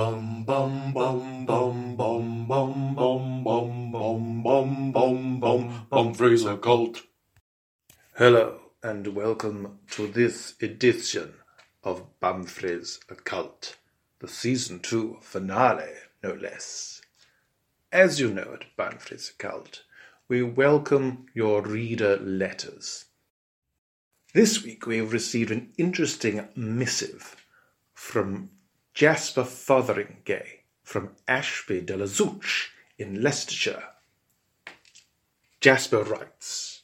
Bum 0.00 0.44
bum 0.44 0.94
bum 0.94 1.44
bum 1.44 1.94
bum 1.94 2.46
bum 2.46 2.94
bum 2.94 3.44
bum 3.44 3.92
bum 3.92 4.42
bum 4.42 4.92
bum 4.92 5.40
bum 5.40 5.86
bum 5.90 6.14
Fraser 6.14 6.56
cult. 6.56 7.02
Hello 8.16 8.60
and 8.82 9.08
welcome 9.08 9.78
to 9.90 10.06
this 10.06 10.54
edition 10.62 11.34
of 11.84 12.18
Bumfrey's 12.18 12.98
Occult, 13.10 13.76
the 14.20 14.26
season 14.26 14.78
two 14.80 15.18
finale, 15.20 15.92
no 16.22 16.32
less. 16.32 17.02
As 17.92 18.18
you 18.18 18.32
know 18.32 18.54
at 18.54 18.74
Bumfrey's 18.78 19.30
Occult, 19.34 19.82
we 20.28 20.42
welcome 20.42 21.26
your 21.34 21.60
reader 21.60 22.16
letters. 22.16 23.04
This 24.32 24.64
week 24.64 24.86
we 24.86 24.96
have 24.96 25.12
received 25.12 25.50
an 25.50 25.74
interesting 25.76 26.48
missive 26.56 27.36
from 27.92 28.48
Jasper 28.94 29.44
Fotheringay 29.44 30.60
from 30.82 31.14
Ashby 31.28 31.80
de 31.80 31.96
la 31.96 32.06
Zouch 32.06 32.70
in 32.98 33.22
Leicestershire. 33.22 33.84
Jasper 35.60 36.02
writes, 36.02 36.82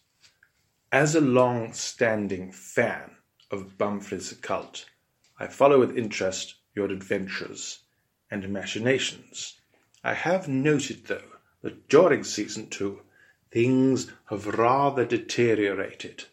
As 0.93 1.15
a 1.15 1.21
long-standing 1.21 2.53
fan 2.53 3.17
of 3.51 3.79
Bumfrey's 3.79 4.33
Occult, 4.33 4.87
I 5.39 5.47
follow 5.47 5.81
with 5.81 5.97
interest 5.97 6.57
your 6.75 6.91
adventures 6.91 7.81
and 8.31 8.49
machinations. 8.51 9.61
I 10.05 10.15
have 10.15 10.49
noted, 10.49 11.07
though, 11.07 11.39
that 11.63 11.89
during 11.89 12.23
season 12.23 12.69
two, 12.69 13.03
things 13.51 14.13
have 14.27 14.47
rather 14.47 15.05
deteriorated, 15.05 16.25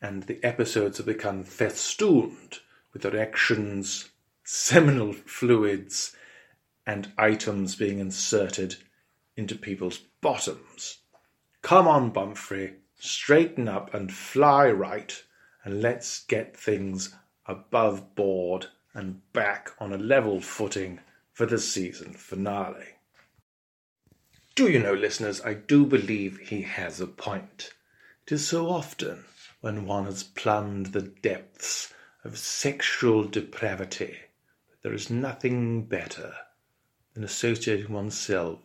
and 0.00 0.22
the 0.24 0.42
episodes 0.44 0.98
have 0.98 1.06
become 1.06 1.44
festooned 1.44 2.60
with 2.92 3.04
erections, 3.04 4.09
seminal 4.52 5.12
fluids, 5.12 6.16
and 6.84 7.12
items 7.16 7.76
being 7.76 8.00
inserted 8.00 8.74
into 9.36 9.54
people's 9.54 9.98
bottoms. 10.20 10.98
Come 11.62 11.86
on, 11.86 12.12
Bumfrey, 12.12 12.74
straighten 12.98 13.68
up 13.68 13.94
and 13.94 14.12
fly 14.12 14.68
right, 14.68 15.22
and 15.62 15.80
let's 15.80 16.24
get 16.24 16.56
things 16.56 17.14
above 17.46 18.16
board 18.16 18.66
and 18.92 19.20
back 19.32 19.70
on 19.78 19.92
a 19.92 19.98
level 19.98 20.40
footing 20.40 20.98
for 21.32 21.46
the 21.46 21.60
season 21.60 22.12
finale. 22.12 22.96
Do 24.56 24.68
you 24.68 24.80
know, 24.80 24.94
listeners, 24.94 25.40
I 25.42 25.54
do 25.54 25.86
believe 25.86 26.38
he 26.38 26.62
has 26.62 27.00
a 27.00 27.06
point. 27.06 27.72
It 28.26 28.32
is 28.32 28.48
so 28.48 28.68
often 28.68 29.26
when 29.60 29.86
one 29.86 30.06
has 30.06 30.24
plumbed 30.24 30.86
the 30.86 31.02
depths 31.02 31.94
of 32.24 32.36
sexual 32.36 33.22
depravity 33.22 34.16
there 34.82 34.94
is 34.94 35.10
nothing 35.10 35.84
better 35.84 36.34
than 37.14 37.24
associating 37.24 37.92
oneself 37.92 38.60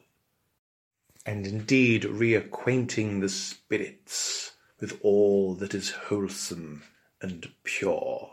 and 1.25 1.47
indeed 1.47 2.03
reacquainting 2.03 3.19
the 3.19 3.29
spirits 3.29 4.51
with 4.79 4.99
all 5.01 5.55
that 5.55 5.73
is 5.73 5.89
wholesome 5.91 6.83
and 7.21 7.51
pure. 7.63 8.29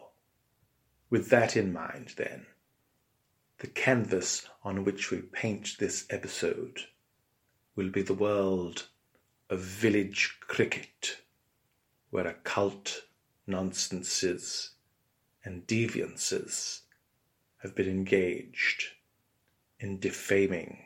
With 1.08 1.28
that 1.30 1.56
in 1.56 1.72
mind, 1.72 2.14
then, 2.16 2.46
the 3.58 3.66
canvas 3.68 4.48
on 4.62 4.84
which 4.84 5.10
we 5.10 5.18
paint 5.18 5.76
this 5.78 6.06
episode 6.10 6.80
will 7.74 7.88
be 7.88 8.02
the 8.02 8.14
world 8.14 8.88
of 9.48 9.60
village 9.60 10.36
cricket, 10.40 11.18
where 12.10 12.26
occult 12.26 13.02
nonsenses 13.46 14.70
and 15.44 15.66
deviances 15.66 16.82
have 17.62 17.74
been 17.74 17.88
engaged 17.88 18.86
in 19.78 19.98
defaming 20.00 20.78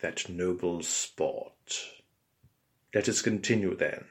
that 0.00 0.28
noble 0.28 0.82
sport. 0.82 1.90
Let 2.94 3.08
us 3.08 3.22
continue 3.22 3.76
then 3.76 4.04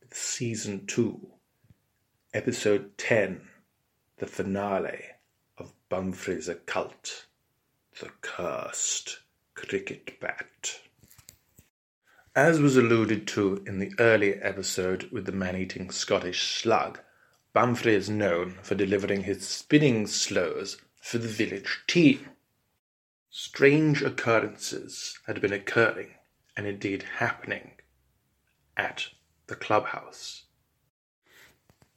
with 0.00 0.14
season 0.14 0.86
two, 0.86 1.28
episode 2.32 2.96
ten, 2.96 3.48
the 4.18 4.26
finale 4.26 5.02
of 5.58 5.72
Bumfrey's 5.90 6.48
Occult, 6.48 7.26
the 8.00 8.10
cursed 8.20 9.20
cricket 9.54 10.18
bat. 10.20 10.80
As 12.34 12.60
was 12.60 12.76
alluded 12.76 13.26
to 13.28 13.62
in 13.66 13.78
the 13.78 13.92
earlier 13.98 14.38
episode 14.42 15.10
with 15.10 15.24
the 15.24 15.32
man-eating 15.32 15.90
Scottish 15.90 16.54
slug, 16.60 17.00
Bumfrey 17.54 17.92
is 17.92 18.10
known 18.10 18.58
for 18.62 18.74
delivering 18.74 19.22
his 19.22 19.46
spinning 19.48 20.06
slows 20.06 20.76
for 21.06 21.18
the 21.18 21.28
village 21.28 21.84
team. 21.86 22.30
Strange 23.30 24.02
occurrences 24.02 25.20
had 25.28 25.40
been 25.40 25.52
occurring, 25.52 26.14
and 26.56 26.66
indeed 26.66 27.04
happening, 27.18 27.70
at 28.76 29.06
the 29.46 29.54
clubhouse. 29.54 30.46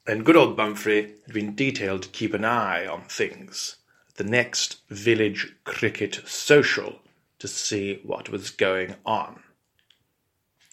And 0.05 0.23
good 0.23 0.37
old 0.37 0.55
Bumfrey 0.55 1.15
had 1.25 1.33
been 1.33 1.55
detailed 1.55 2.03
to 2.03 2.09
keep 2.09 2.35
an 2.35 2.45
eye 2.45 2.85
on 2.85 3.01
things 3.05 3.77
at 4.09 4.15
the 4.17 4.23
next 4.23 4.77
village 4.89 5.55
cricket 5.63 6.21
social 6.27 6.99
to 7.39 7.47
see 7.47 8.01
what 8.03 8.29
was 8.29 8.51
going 8.51 8.93
on. 9.07 9.41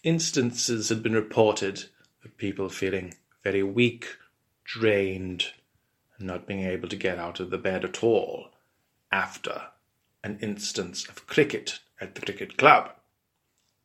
Instances 0.03 0.91
had 0.91 1.03
been 1.03 1.15
reported 1.15 1.85
of 2.23 2.37
people 2.37 2.69
feeling 2.69 3.15
very 3.43 3.63
weak, 3.63 4.09
drained, 4.63 5.53
not 6.19 6.47
being 6.47 6.65
able 6.65 6.89
to 6.89 6.97
get 6.97 7.19
out 7.19 7.41
of 7.41 7.51
the 7.51 7.59
bed 7.59 7.85
at 7.85 8.03
all 8.03 8.51
after 9.13 9.63
an 10.25 10.39
instance 10.41 11.09
of 11.09 11.27
cricket 11.27 11.81
at 12.01 12.15
the 12.15 12.21
cricket 12.21 12.57
club. 12.57 12.91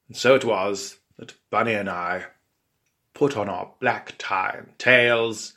And 0.07 0.17
so 0.17 0.35
it 0.35 0.45
was 0.45 0.97
that 1.17 1.35
Bunny 1.49 1.73
and 1.73 1.89
I 1.89 2.25
put 3.13 3.37
on 3.37 3.49
our 3.49 3.71
black 3.79 4.15
tie 4.17 4.55
and 4.57 4.79
tails, 4.79 5.53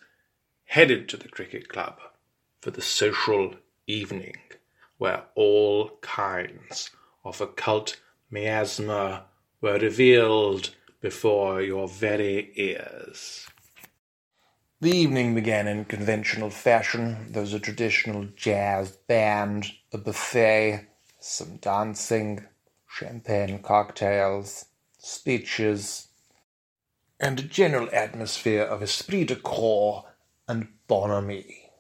headed 0.65 1.09
to 1.09 1.17
the 1.17 1.29
cricket 1.29 1.69
club 1.69 1.99
for 2.61 2.71
the 2.71 2.83
social 2.83 3.55
evening 3.87 4.37
where 4.99 5.25
all 5.35 5.99
kinds 6.01 6.91
of 7.25 7.41
occult 7.41 8.01
miasma 8.31 9.25
were 9.61 9.79
revealed 9.79 10.71
before 11.01 11.63
your 11.63 11.89
very 11.89 12.53
ears. 12.55 13.47
The 14.85 14.95
evening 14.95 15.35
began 15.35 15.67
in 15.67 15.87
conventional 15.87 16.51
fashion. 16.51 17.33
There 17.33 17.41
was 17.41 17.55
a 17.55 17.59
traditional 17.59 18.27
jazz 18.37 18.99
band, 19.09 19.73
a 19.95 19.97
buffet, 19.97 20.89
some 21.19 21.57
dancing, 21.57 22.45
champagne 22.87 23.61
cocktails, 23.61 24.67
speeches, 24.99 26.09
and 27.19 27.41
a 27.41 27.45
general 27.45 27.89
atmosphere 27.95 28.61
of 28.61 28.83
esprit 28.83 29.25
de 29.25 29.37
corps 29.37 30.05
and 30.47 30.69
bonhomie. 30.87 31.71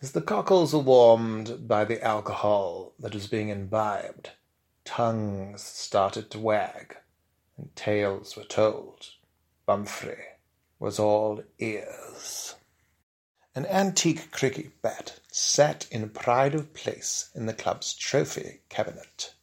As 0.00 0.12
the 0.12 0.22
cockles 0.22 0.72
were 0.72 0.78
warmed 0.78 1.66
by 1.66 1.84
the 1.84 2.00
alcohol 2.00 2.92
that 3.00 3.14
was 3.14 3.26
being 3.26 3.48
imbibed, 3.48 4.30
tongues 4.84 5.64
started 5.64 6.30
to 6.30 6.38
wag, 6.38 6.96
and 7.58 7.74
tales 7.74 8.36
were 8.36 8.44
told. 8.44 9.08
Bumfrey 9.66 10.33
was 10.78 10.98
all 10.98 11.42
ears. 11.58 12.54
An 13.54 13.66
antique 13.66 14.30
cricket 14.30 14.82
bat 14.82 15.20
sat 15.30 15.86
in 15.90 16.08
pride 16.10 16.54
of 16.54 16.74
place 16.74 17.30
in 17.34 17.46
the 17.46 17.52
club's 17.52 17.94
trophy 17.94 18.60
cabinet. 18.68 19.34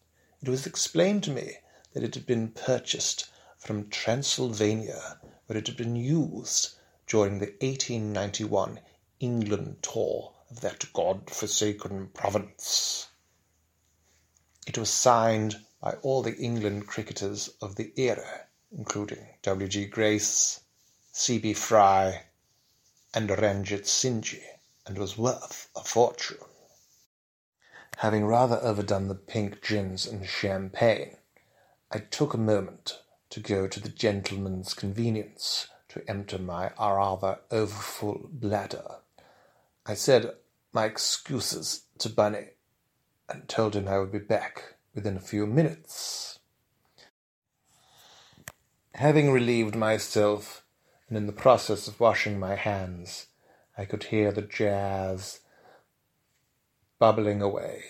It 0.42 0.50
was 0.50 0.66
explained 0.66 1.24
to 1.26 1.32
me 1.32 1.58
that 1.94 2.04
it 2.04 2.16
had 2.16 2.26
been 2.26 2.50
purchased 2.50 3.30
from 3.58 3.90
Transylvania, 3.90 5.20
where 5.46 5.58
it 5.58 5.68
had 5.68 5.78
been 5.78 5.96
used 5.96 6.76
during 7.08 7.40
the 7.40 7.54
1891 7.62 8.80
England 9.20 9.78
tour 9.84 10.34
of 10.50 10.62
that 10.62 10.92
god-forsaken 10.94 12.08
province. 12.14 13.08
It 14.66 14.78
was 14.78 14.90
signed 14.90 15.58
by 15.82 15.94
all 16.02 16.22
the 16.24 16.36
England 16.38 16.88
cricketers 16.88 17.50
of 17.62 17.76
the 17.76 17.94
era, 17.96 18.48
including 18.72 19.28
W. 19.44 19.68
G. 19.68 19.86
Grace, 19.86 20.61
C. 21.14 21.40
B. 21.40 21.54
Fry, 21.54 22.24
and 23.14 23.30
Ranjitsinhji, 23.30 24.42
and 24.86 24.98
was 24.98 25.18
worth 25.18 25.70
a 25.76 25.84
fortune. 25.84 26.38
Having 27.98 28.26
rather 28.26 28.56
overdone 28.58 29.10
the 29.10 29.16
pink 29.16 29.62
gins 29.62 30.06
and 30.06 30.26
champagne, 30.26 31.18
I 31.92 32.00
took 32.00 32.34
a 32.34 32.38
moment 32.38 33.02
to 33.30 33.40
go 33.42 33.68
to 33.68 33.80
the 33.80 33.90
gentleman's 33.90 34.74
convenience 34.74 35.68
to 35.90 36.10
empty 36.10 36.38
my 36.38 36.72
rather 36.80 37.40
overfull 37.52 38.30
bladder. 38.32 39.00
I 39.86 39.94
said 39.96 40.34
my 40.72 40.86
excuses 40.86 41.84
to 41.98 42.10
Bunny 42.10 42.52
and 43.28 43.50
told 43.50 43.76
him 43.76 43.88
I 43.88 44.00
would 44.00 44.12
be 44.12 44.20
back 44.20 44.76
within 44.96 45.18
a 45.18 45.22
few 45.22 45.46
minutes. 45.46 46.40
Having 48.96 49.32
relieved 49.32 49.76
myself 49.76 50.64
and 51.12 51.18
in 51.18 51.28
the 51.28 51.34
process 51.34 51.90
of 51.90 52.00
washing 52.00 52.40
my 52.40 52.56
hands, 52.56 53.26
I 53.78 53.84
could 53.84 54.04
hear 54.04 54.32
the 54.32 54.42
jazz 54.42 55.42
bubbling 57.00 57.42
away 57.42 57.84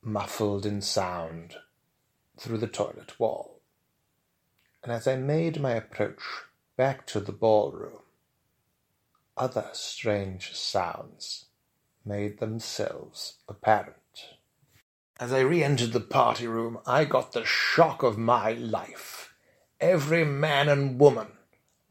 muffled 0.00 0.64
in 0.64 0.80
sound 0.80 1.56
through 2.38 2.56
the 2.56 2.66
toilet 2.66 3.20
wall. 3.20 3.60
And 4.82 4.90
as 4.90 5.06
I 5.06 5.16
made 5.16 5.60
my 5.60 5.72
approach 5.72 6.22
back 6.78 7.06
to 7.08 7.20
the 7.20 7.30
ballroom, 7.30 8.00
other 9.36 9.66
strange 9.74 10.54
sounds 10.54 11.44
made 12.06 12.40
themselves 12.40 13.34
apparent. 13.46 14.30
As 15.20 15.30
I 15.30 15.40
re 15.40 15.62
entered 15.62 15.92
the 15.92 16.00
party 16.00 16.46
room, 16.46 16.78
I 16.86 17.04
got 17.04 17.32
the 17.32 17.44
shock 17.44 18.02
of 18.02 18.16
my 18.16 18.52
life. 18.52 19.34
Every 19.78 20.24
man 20.24 20.70
and 20.70 20.98
woman 20.98 21.32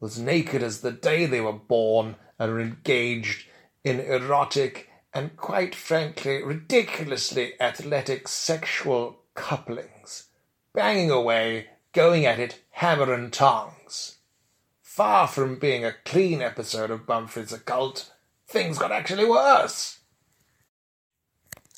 was 0.00 0.18
naked 0.18 0.62
as 0.62 0.80
the 0.80 0.92
day 0.92 1.26
they 1.26 1.40
were 1.40 1.52
born 1.52 2.16
and 2.38 2.52
were 2.52 2.60
engaged 2.60 3.46
in 3.84 4.00
erotic 4.00 4.88
and, 5.12 5.36
quite 5.36 5.74
frankly, 5.74 6.42
ridiculously 6.42 7.54
athletic 7.60 8.28
sexual 8.28 9.20
couplings, 9.34 10.28
banging 10.72 11.10
away, 11.10 11.66
going 11.92 12.26
at 12.26 12.38
it 12.38 12.60
hammer 12.70 13.12
and 13.12 13.32
tongs. 13.32 14.18
Far 14.82 15.26
from 15.26 15.58
being 15.58 15.84
a 15.84 15.94
clean 16.04 16.42
episode 16.42 16.90
of 16.90 17.06
Bumfrey's 17.06 17.52
Occult, 17.52 18.12
things 18.46 18.78
got 18.78 18.92
actually 18.92 19.24
worse. 19.24 19.98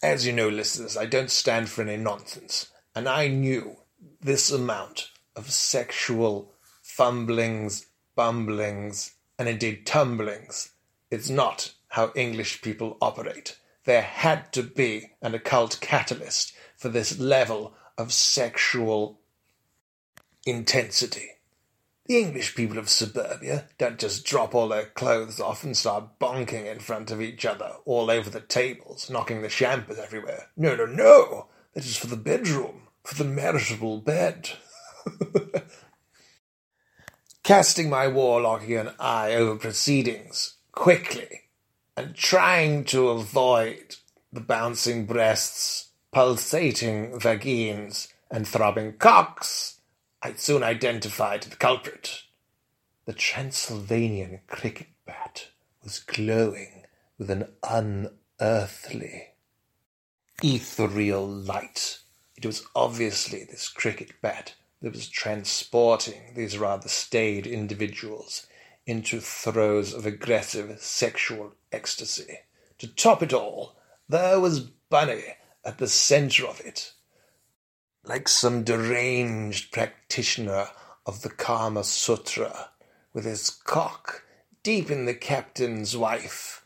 As 0.02 0.26
you 0.26 0.32
know, 0.32 0.48
listeners, 0.48 0.96
I 0.96 1.06
don't 1.06 1.30
stand 1.30 1.68
for 1.68 1.82
any 1.82 1.96
nonsense, 1.96 2.70
and 2.94 3.08
I 3.08 3.28
knew 3.28 3.76
this 4.20 4.50
amount 4.50 5.10
of 5.36 5.50
sexual 5.50 6.54
fumblings, 6.82 7.86
bumblings, 8.20 9.14
and 9.38 9.48
indeed 9.48 9.86
tumblings. 9.86 10.72
It's 11.10 11.30
not 11.30 11.72
how 11.88 12.12
English 12.14 12.60
people 12.60 12.98
operate. 13.00 13.58
There 13.84 14.02
had 14.02 14.52
to 14.52 14.62
be 14.62 15.12
an 15.22 15.34
occult 15.34 15.78
catalyst 15.80 16.52
for 16.76 16.90
this 16.90 17.18
level 17.18 17.72
of 17.96 18.12
sexual 18.12 19.20
intensity. 20.44 21.30
The 22.04 22.18
English 22.18 22.54
people 22.54 22.76
of 22.76 22.90
suburbia 22.90 23.68
don't 23.78 23.98
just 23.98 24.26
drop 24.26 24.54
all 24.54 24.68
their 24.68 24.84
clothes 24.84 25.40
off 25.40 25.64
and 25.64 25.74
start 25.74 26.18
bonking 26.18 26.70
in 26.70 26.80
front 26.80 27.10
of 27.10 27.22
each 27.22 27.46
other 27.46 27.72
all 27.86 28.10
over 28.10 28.28
the 28.28 28.42
tables, 28.42 29.08
knocking 29.08 29.40
the 29.40 29.48
champers 29.48 29.98
everywhere. 29.98 30.48
No, 30.58 30.76
no, 30.76 30.84
no! 30.84 31.46
That 31.72 31.86
is 31.86 31.96
for 31.96 32.08
the 32.08 32.16
bedroom, 32.18 32.82
for 33.02 33.14
the 33.14 33.24
marriageable 33.24 34.02
bed. 34.02 34.50
Casting 37.50 37.90
my 37.90 38.06
Warlockian 38.06 38.94
eye 39.00 39.34
over 39.34 39.56
proceedings 39.56 40.54
quickly, 40.70 41.48
and 41.96 42.14
trying 42.14 42.84
to 42.84 43.08
avoid 43.08 43.96
the 44.32 44.38
bouncing 44.38 45.04
breasts, 45.04 45.88
pulsating 46.12 47.18
vagines, 47.18 48.06
and 48.30 48.46
throbbing 48.46 48.92
cocks, 48.98 49.80
I 50.22 50.34
soon 50.34 50.62
identified 50.62 51.42
the 51.42 51.56
culprit. 51.56 52.22
The 53.06 53.14
Transylvanian 53.14 54.42
cricket 54.46 54.90
bat 55.04 55.48
was 55.82 55.98
glowing 55.98 56.84
with 57.18 57.30
an 57.32 57.48
unearthly, 57.68 59.30
ethereal 60.40 61.26
light. 61.26 61.98
It 62.36 62.46
was 62.46 62.64
obviously 62.76 63.42
this 63.42 63.68
cricket 63.68 64.12
bat 64.22 64.54
that 64.82 64.92
was 64.92 65.08
transporting 65.08 66.32
these 66.34 66.56
rather 66.56 66.88
staid 66.88 67.46
individuals 67.46 68.46
into 68.86 69.20
throes 69.20 69.92
of 69.92 70.06
aggressive 70.06 70.80
sexual 70.80 71.52
ecstasy. 71.70 72.38
To 72.78 72.86
top 72.86 73.22
it 73.22 73.32
all, 73.32 73.76
there 74.08 74.40
was 74.40 74.60
Bunny 74.60 75.22
at 75.64 75.78
the 75.78 75.86
center 75.86 76.46
of 76.46 76.60
it, 76.60 76.92
like 78.04 78.26
some 78.26 78.64
deranged 78.64 79.70
practitioner 79.70 80.68
of 81.04 81.22
the 81.22 81.30
Kama 81.30 81.84
Sutra, 81.84 82.70
with 83.12 83.24
his 83.24 83.50
cock 83.50 84.24
deep 84.62 84.90
in 84.90 85.04
the 85.04 85.14
captain's 85.14 85.96
wife, 85.96 86.64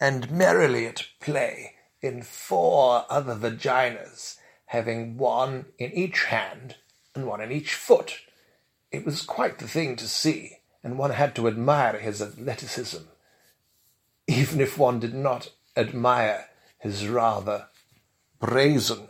and 0.00 0.30
merrily 0.30 0.86
at 0.86 1.06
play 1.20 1.74
in 2.00 2.22
four 2.22 3.06
other 3.08 3.34
vaginas, 3.34 4.36
having 4.66 5.16
one 5.16 5.66
in 5.78 5.92
each 5.92 6.24
hand 6.24 6.76
and 7.14 7.26
one 7.26 7.40
in 7.40 7.52
each 7.52 7.74
foot. 7.74 8.20
It 8.90 9.04
was 9.04 9.22
quite 9.22 9.58
the 9.58 9.68
thing 9.68 9.96
to 9.96 10.08
see, 10.08 10.58
and 10.82 10.98
one 10.98 11.10
had 11.10 11.34
to 11.36 11.48
admire 11.48 11.98
his 11.98 12.20
athleticism, 12.20 13.02
even 14.26 14.60
if 14.60 14.78
one 14.78 15.00
did 15.00 15.14
not 15.14 15.50
admire 15.76 16.46
his 16.78 17.06
rather 17.06 17.66
brazen 18.38 19.08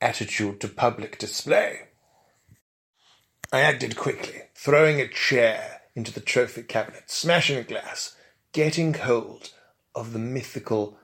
attitude 0.00 0.60
to 0.60 0.68
public 0.68 1.18
display. 1.18 1.88
I 3.52 3.60
acted 3.60 3.96
quickly, 3.96 4.42
throwing 4.54 5.00
a 5.00 5.08
chair 5.08 5.82
into 5.94 6.12
the 6.12 6.20
trophy 6.20 6.62
cabinet, 6.62 7.10
smashing 7.10 7.58
a 7.58 7.64
glass, 7.64 8.14
getting 8.52 8.94
hold 8.94 9.50
of 9.94 10.12
the 10.12 10.18
mythical 10.18 10.98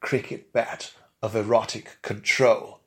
cricket 0.00 0.52
bat 0.52 0.92
of 1.22 1.34
erotic 1.34 1.96
control. 2.02 2.80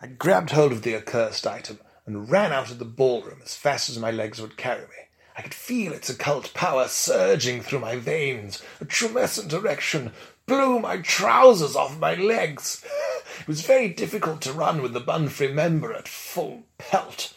I 0.00 0.06
grabbed 0.06 0.50
hold 0.50 0.70
of 0.70 0.82
the 0.82 0.94
accursed 0.94 1.46
item 1.46 1.80
and 2.06 2.30
ran 2.30 2.52
out 2.52 2.70
of 2.70 2.78
the 2.78 2.84
ballroom 2.84 3.40
as 3.42 3.54
fast 3.54 3.88
as 3.88 3.98
my 3.98 4.10
legs 4.10 4.40
would 4.40 4.56
carry 4.56 4.82
me. 4.82 5.04
I 5.36 5.42
could 5.42 5.54
feel 5.54 5.92
its 5.92 6.08
occult 6.08 6.54
power 6.54 6.86
surging 6.86 7.60
through 7.60 7.80
my 7.80 7.96
veins. 7.96 8.62
A 8.80 8.84
tumescent 8.84 9.52
erection 9.52 10.12
blew 10.46 10.78
my 10.78 10.98
trousers 10.98 11.74
off 11.74 11.98
my 11.98 12.14
legs. 12.14 12.84
It 13.40 13.48
was 13.48 13.62
very 13.62 13.88
difficult 13.88 14.40
to 14.42 14.52
run 14.52 14.80
with 14.80 14.92
the 14.92 15.00
Bumfrey 15.00 15.52
member 15.52 15.92
at 15.92 16.06
full 16.06 16.62
pelt, 16.78 17.34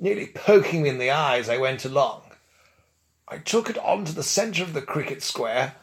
nearly 0.00 0.26
poking 0.26 0.82
me 0.82 0.88
in 0.88 0.96
the 0.96 1.10
eye 1.10 1.36
as 1.38 1.50
I 1.50 1.58
went 1.58 1.84
along. 1.84 2.22
I 3.28 3.38
took 3.38 3.68
it 3.68 3.76
on 3.76 4.06
to 4.06 4.14
the 4.14 4.22
centre 4.22 4.62
of 4.62 4.72
the 4.72 4.80
cricket 4.80 5.22
square, 5.22 5.74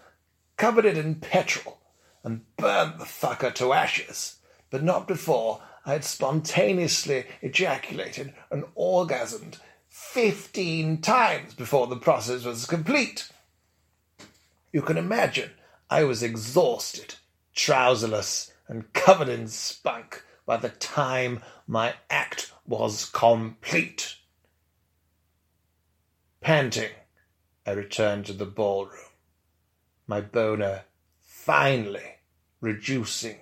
covered 0.58 0.86
it 0.86 0.98
in 0.98 1.16
petrol, 1.16 1.80
and 2.24 2.46
burnt 2.58 2.98
the 2.98 3.06
fucker 3.06 3.54
to 3.56 3.72
ashes, 3.72 4.38
but 4.72 4.84
not 4.84 5.08
before 5.08 5.62
I 5.86 5.94
had 5.94 6.04
spontaneously 6.04 7.26
ejaculated 7.42 8.34
and 8.52 8.66
orgasmed 8.76 9.58
fifteen 9.90 11.02
times 11.02 11.56
before 11.56 11.88
the 11.88 11.96
process 11.96 12.46
was 12.46 12.66
complete. 12.66 13.30
You 14.72 14.82
can 14.82 14.98
imagine 14.98 15.52
I 15.90 16.04
was 16.04 16.22
exhausted, 16.24 17.16
trouserless, 17.56 18.52
and 18.68 18.94
covered 18.94 19.28
in 19.28 19.48
spunk 19.48 20.24
by 20.46 20.58
the 20.58 20.70
time 20.70 21.42
my 21.68 21.96
act 22.10 22.52
was 22.66 23.06
complete. 23.06 24.18
Panting, 26.42 26.92
I 27.66 27.72
returned 27.72 28.28
to 28.28 28.34
the 28.34 28.46
ballroom, 28.46 29.00
my 30.08 30.22
boner 30.22 30.84
finally 31.20 32.18
reducing 32.62 33.38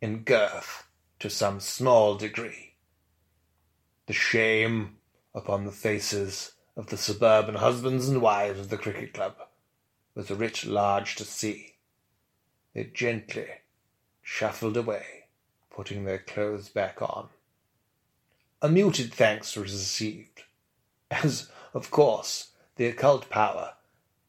in 0.00 0.24
girth 0.24 0.84
to 1.22 1.30
some 1.30 1.60
small 1.60 2.16
degree. 2.16 2.74
The 4.06 4.12
shame 4.12 4.96
upon 5.32 5.64
the 5.64 5.70
faces 5.70 6.50
of 6.76 6.88
the 6.88 6.96
suburban 6.96 7.54
husbands 7.54 8.08
and 8.08 8.20
wives 8.20 8.58
of 8.58 8.70
the 8.70 8.76
cricket 8.76 9.14
club 9.14 9.36
was 10.16 10.32
writ 10.32 10.64
large 10.64 11.14
to 11.14 11.24
see. 11.24 11.76
They 12.74 12.90
gently 12.92 13.46
shuffled 14.20 14.76
away, 14.76 15.26
putting 15.70 16.04
their 16.04 16.18
clothes 16.18 16.68
back 16.68 17.00
on. 17.00 17.28
A 18.60 18.68
muted 18.68 19.14
thanks 19.14 19.54
was 19.54 19.72
received, 19.72 20.42
as, 21.08 21.48
of 21.72 21.92
course, 21.92 22.48
the 22.74 22.86
occult 22.86 23.30
power 23.30 23.74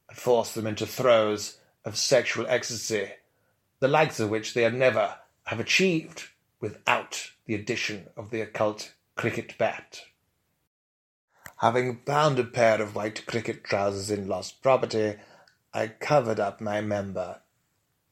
had 0.07 0.19
forced 0.19 0.53
them 0.53 0.67
into 0.67 0.85
throes 0.85 1.57
of 1.85 1.97
sexual 1.97 2.45
ecstasy, 2.47 3.09
the 3.79 3.88
likes 3.88 4.19
of 4.19 4.29
which 4.29 4.53
they 4.53 4.62
had 4.62 4.75
never 4.75 5.15
have 5.45 5.59
achieved 5.59 6.29
without 6.63 7.32
the 7.46 7.53
addition 7.53 8.08
of 8.15 8.29
the 8.29 8.39
occult 8.39 8.93
cricket 9.17 9.58
bat. 9.58 10.00
Having 11.58 12.00
found 12.05 12.39
a 12.39 12.46
pair 12.46 12.82
of 12.82 12.96
white 12.96 13.25
cricket 13.25 13.65
trousers 13.65 14.10
in 14.10 14.29
lost 14.29 14.62
property, 14.62 15.15
I 15.74 15.88
covered 15.88 16.39
up 16.39 16.62
my 16.62 16.79
member 16.79 17.41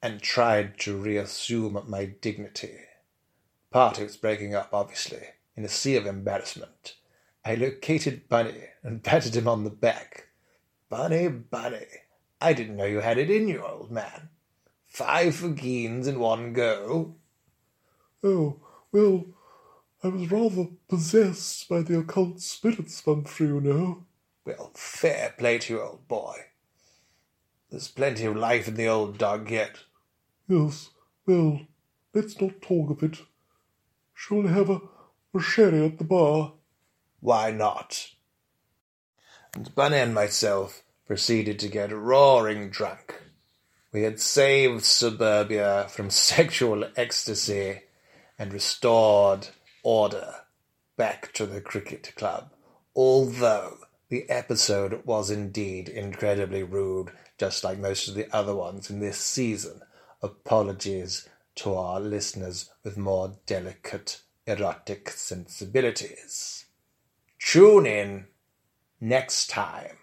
and 0.02 0.22
tried 0.22 0.78
to 0.80 0.98
reassume 0.98 1.82
my 1.88 2.04
dignity. 2.20 2.76
Party 3.72 4.04
was 4.04 4.18
breaking 4.18 4.54
up, 4.54 4.72
obviously, 4.74 5.28
in 5.56 5.64
a 5.64 5.70
sea 5.70 5.96
of 5.96 6.06
embarrassment. 6.06 6.96
I 7.46 7.56
located 7.56 8.28
Bunny 8.28 8.66
and 8.84 9.02
patted 9.04 9.34
him 9.34 9.48
on 9.48 9.64
the 9.64 9.70
back. 9.70 10.28
Bunny, 10.90 11.30
Bunny, 11.30 11.86
I 12.42 12.52
didn't 12.52 12.76
know 12.76 12.84
you 12.84 13.00
had 13.00 13.18
it 13.18 13.32
in 13.32 13.48
you, 13.48 13.66
old 13.66 13.92
man. 13.92 14.28
Five 14.88 15.36
Fagines 15.36 16.06
in 16.06 16.20
one 16.20 16.52
go. 16.52 17.16
Oh, 18.24 18.60
well, 18.92 19.26
I 20.04 20.08
was 20.10 20.30
rather 20.32 20.68
possessed 20.88 21.68
by 21.70 21.82
the 21.82 22.00
occult 22.00 22.40
spirits, 22.42 23.02
Bumfrey, 23.02 23.48
you 23.48 23.62
know. 23.62 24.06
Well, 24.46 24.72
fair 24.74 25.34
play 25.38 25.58
to 25.60 25.74
you, 25.74 25.82
old 25.82 26.08
boy. 26.08 26.38
There's 27.70 27.88
plenty 27.88 28.26
of 28.26 28.36
life 28.36 28.68
in 28.68 28.76
the 28.76 28.88
old 28.88 29.18
dog 29.18 29.50
yet. 29.50 29.78
Yes, 30.48 30.90
well, 31.26 31.62
let's 32.14 32.40
not 32.42 32.62
talk 32.62 32.90
of 32.92 33.04
it. 33.04 33.20
Shall 34.14 34.42
we 34.42 34.50
have 34.50 34.70
a, 34.70 34.82
a 35.34 35.42
sherry 35.42 35.86
at 35.86 35.98
the 35.98 36.04
bar? 36.04 36.54
Why 37.22 37.52
not? 37.52 38.12
And 39.54 39.74
Bunny 39.74 39.98
and 39.98 40.14
myself 40.14 40.84
proceeded 41.08 41.60
to 41.60 41.68
get 41.68 41.92
roaring 41.92 42.70
drunk. 42.70 43.22
We 43.92 44.04
had 44.04 44.20
saved 44.20 44.84
suburbia 44.84 45.88
from 45.90 46.10
sexual 46.12 46.86
ecstasy 46.96 47.82
and 48.42 48.54
restored 48.54 49.48
order 49.84 50.34
back 50.98 51.32
to 51.32 51.46
the 51.46 51.62
cricket 51.62 52.12
club, 52.16 52.50
although 52.96 53.78
the 54.10 54.28
episode 54.32 55.06
was 55.06 55.30
indeed 55.30 55.88
incredibly 55.88 56.64
rude, 56.64 57.12
just 57.38 57.64
like 57.64 57.78
most 57.78 58.08
of 58.08 58.16
the 58.16 58.28
other 58.36 58.56
ones 58.56 58.90
in 58.90 59.00
this 59.00 59.20
season. 59.20 59.80
Apologies 60.24 61.30
to 61.54 61.76
our 61.76 62.00
listeners 62.00 62.72
with 62.84 62.98
more 62.98 63.38
delicate 63.46 64.22
erotic 64.48 65.12
sensibilities. 65.12 66.66
Tune 67.38 67.86
in 67.86 68.26
next 69.00 69.52
time 69.52 69.98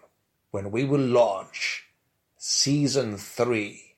when 0.51 0.71
we 0.71 0.85
will 0.85 1.01
launch 1.01 1.87
season 2.37 3.17
three, 3.17 3.95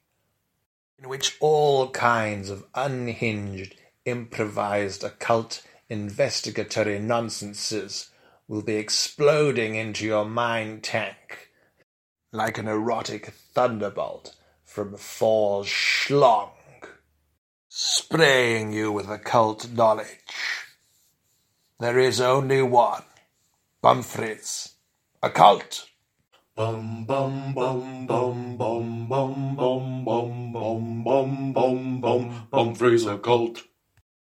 in 0.98 1.08
which 1.08 1.38
all 1.40 1.92
kinds 1.92 2.50
of 2.50 2.66
unhinged, 2.74 3.76
improvised 4.06 5.04
occult 5.04 5.62
investigatory 5.90 7.00
nonsenses 7.00 8.10
will 8.48 8.62
be 8.62 8.76
exploding 8.76 9.76
into 9.76 10.06
your 10.06 10.26
mind 10.26 10.84
tank 10.84 11.50
like 12.32 12.58
an 12.58 12.68
erotic 12.68 13.28
thunderbolt 13.54 14.36
from 14.64 14.96
Thor's 14.96 15.68
schlong, 15.68 16.52
spraying 17.68 18.72
you 18.72 18.92
with 18.92 19.10
occult 19.10 19.70
knowledge. 19.70 20.66
There 21.80 22.00
is 22.00 22.22
only 22.22 22.62
one, 22.62 23.04
Bumfrey's, 23.84 24.76
occult. 25.22 25.88
Bum 26.56 27.06
bum 27.06 27.54
bum 27.54 28.08
bum 28.08 28.58
bum 28.58 29.08
bum 29.08 29.56
bum 29.56 30.04
bum 30.06 30.54
bum 30.54 31.04
bum 31.04 31.52
bum 31.54 32.02
bum 32.02 32.48
Bumfrey's 32.52 33.06
occult. 33.06 33.64